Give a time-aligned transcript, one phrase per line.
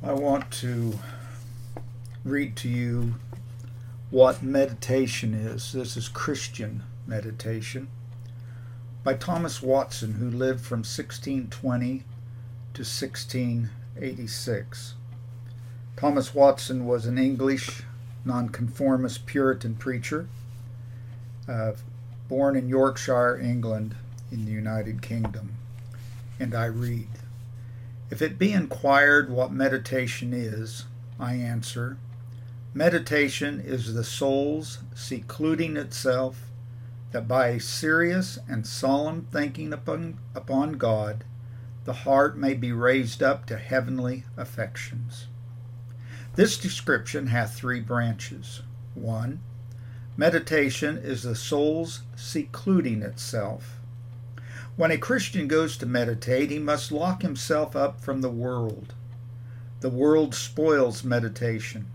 [0.00, 0.96] I want to
[2.24, 3.16] read to you
[4.10, 5.72] what meditation is.
[5.72, 7.88] This is Christian meditation
[9.02, 12.04] by Thomas Watson, who lived from 1620
[12.74, 14.94] to 1686.
[15.96, 17.82] Thomas Watson was an English
[18.24, 20.28] nonconformist Puritan preacher,
[21.48, 21.72] uh,
[22.28, 23.96] born in Yorkshire, England,
[24.30, 25.56] in the United Kingdom.
[26.38, 27.08] And I read.
[28.10, 30.86] If it be inquired what meditation is,
[31.18, 31.98] I answer
[32.74, 36.50] Meditation is the soul's secluding itself
[37.12, 41.24] that by a serious and solemn thinking upon, upon God,
[41.84, 45.26] the heart may be raised up to heavenly affections.
[46.34, 48.62] This description hath three branches.
[48.94, 49.40] 1.
[50.16, 53.80] Meditation is the soul's secluding itself.
[54.78, 58.94] When a Christian goes to meditate, he must lock himself up from the world.
[59.80, 61.88] The world spoils meditation.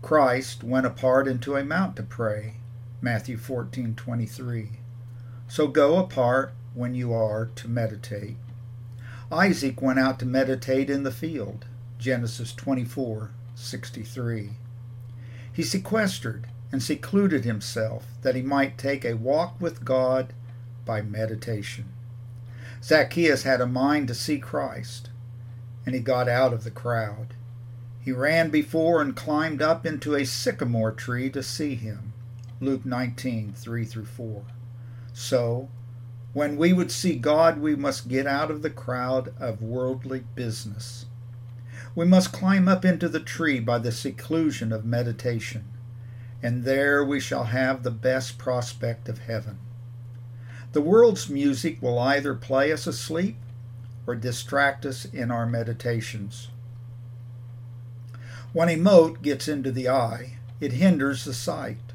[0.00, 2.58] Christ went apart into a mount to pray.
[3.00, 4.78] Matthew 14:23.
[5.48, 8.36] So go apart when you are to meditate.
[9.32, 11.64] Isaac went out to meditate in the field.
[11.98, 14.50] Genesis 24:63.
[15.52, 20.32] He sequestered and secluded himself that he might take a walk with God
[20.84, 21.86] by meditation.
[22.84, 25.08] Zacchaeus had a mind to see Christ,
[25.86, 27.32] and he got out of the crowd.
[27.98, 32.12] He ran before and climbed up into a sycamore tree to see him.
[32.60, 34.42] Luke 19, 3 through 4.
[35.14, 35.70] So,
[36.34, 41.06] when we would see God, we must get out of the crowd of worldly business.
[41.94, 45.64] We must climb up into the tree by the seclusion of meditation,
[46.42, 49.58] and there we shall have the best prospect of heaven.
[50.74, 53.36] The world's music will either play us asleep
[54.08, 56.48] or distract us in our meditations.
[58.52, 61.92] When a mote gets into the eye, it hinders the sight.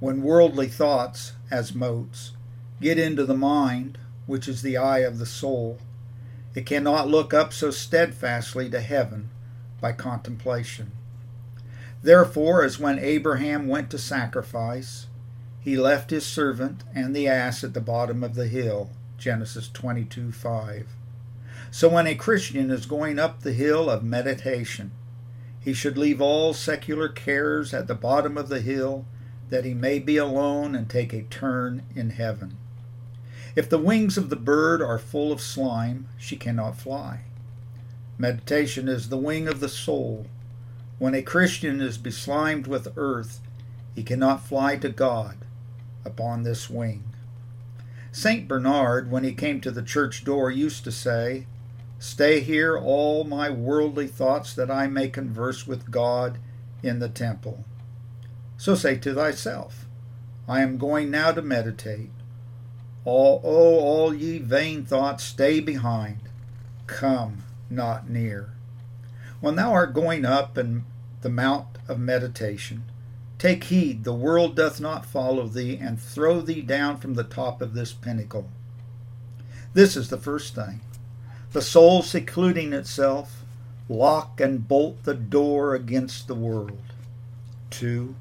[0.00, 2.32] When worldly thoughts, as motes,
[2.78, 5.78] get into the mind, which is the eye of the soul,
[6.54, 9.30] it cannot look up so steadfastly to heaven
[9.80, 10.92] by contemplation.
[12.02, 15.06] Therefore, as when Abraham went to sacrifice,
[15.64, 18.90] he left his servant and the ass at the bottom of the hill.
[19.16, 20.86] Genesis 22 5.
[21.70, 24.90] So when a Christian is going up the hill of meditation,
[25.58, 29.06] he should leave all secular cares at the bottom of the hill,
[29.48, 32.58] that he may be alone and take a turn in heaven.
[33.56, 37.22] If the wings of the bird are full of slime, she cannot fly.
[38.18, 40.26] Meditation is the wing of the soul.
[40.98, 43.40] When a Christian is beslimed with earth,
[43.94, 45.38] he cannot fly to God
[46.04, 47.04] upon this wing.
[48.12, 48.46] St.
[48.46, 51.46] Bernard, when he came to the church door, used to say,
[51.98, 56.38] Stay here all my worldly thoughts that I may converse with God
[56.82, 57.64] in the temple.
[58.56, 59.86] So say to thyself,
[60.46, 62.10] I am going now to meditate.
[63.04, 66.20] All, oh, all ye vain thoughts, stay behind.
[66.86, 68.50] Come not near.
[69.40, 70.84] When thou art going up in
[71.22, 72.84] the mount of meditation,
[73.38, 77.60] Take heed, the world doth not follow thee, and throw thee down from the top
[77.60, 78.48] of this pinnacle.
[79.74, 80.80] This is the first thing.
[81.52, 83.44] The soul secluding itself,
[83.88, 86.82] lock and bolt the door against the world.
[87.70, 88.14] Two,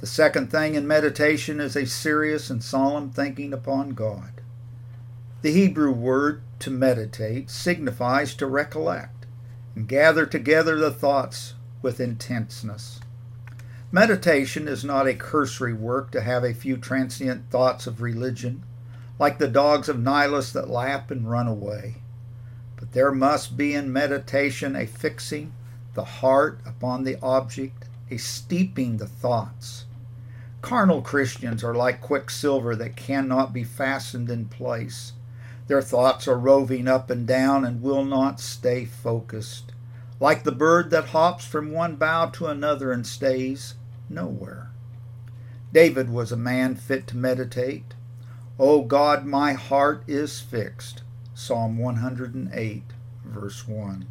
[0.00, 4.40] the second thing in meditation is a serious and solemn thinking upon God.
[5.42, 9.26] The Hebrew word to meditate signifies to recollect
[9.74, 13.00] and gather together the thoughts with intenseness.
[13.90, 18.62] Meditation is not a cursory work to have a few transient thoughts of religion,
[19.18, 22.02] like the dogs of Nilus that lap and run away.
[22.76, 25.54] But there must be in meditation a fixing
[25.94, 29.86] the heart upon the object, a steeping the thoughts.
[30.60, 35.14] Carnal Christians are like quicksilver that cannot be fastened in place.
[35.66, 39.72] Their thoughts are roving up and down and will not stay focused.
[40.20, 43.74] Like the bird that hops from one bough to another and stays,
[44.08, 44.70] nowhere.
[45.72, 47.94] David was a man fit to meditate.
[48.58, 51.02] O God, my heart is fixed.
[51.34, 52.82] Psalm 108,
[53.24, 54.06] verse 1.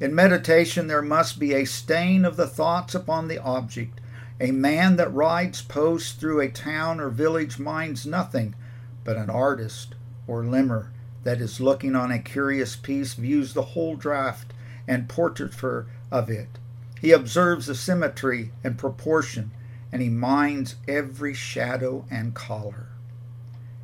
[0.00, 4.00] In meditation, there must be a stain of the thoughts upon the object.
[4.40, 8.54] A man that rides post through a town or village minds nothing,
[9.02, 9.96] but an artist
[10.28, 10.92] or limner
[11.24, 14.52] that is looking on a curious piece views the whole draft
[14.88, 16.58] and portraiture of it
[17.00, 19.52] he observes the symmetry and proportion,
[19.92, 22.88] and he minds every shadow and color.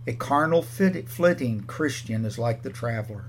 [0.06, 3.26] A carnal flitting Christian is like the traveler.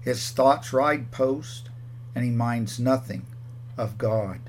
[0.00, 1.70] His thoughts ride post,
[2.14, 3.24] and he minds nothing
[3.78, 4.40] of God.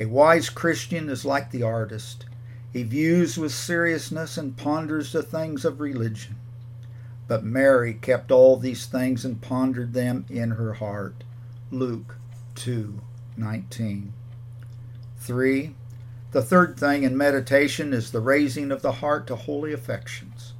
[0.00, 2.24] A wise Christian is like the artist.
[2.72, 6.36] He views with seriousness and ponders the things of religion.
[7.28, 11.24] But Mary kept all these things and pondered them in her heart.
[11.72, 12.16] Luke
[12.54, 14.12] 2:19.
[15.18, 15.74] 3.
[16.30, 20.52] The third thing in meditation is the raising of the heart to holy affections.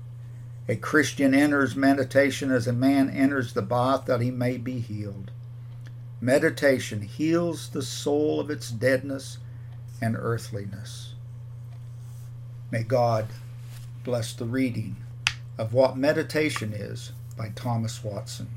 [0.68, 5.30] A Christian enters meditation as a man enters the bath that he may be healed.
[6.20, 9.38] Meditation heals the soul of its deadness
[10.00, 11.14] and earthliness.
[12.72, 13.28] May God
[14.02, 14.96] bless the reading
[15.56, 18.48] of What Meditation Is by Thomas Watson.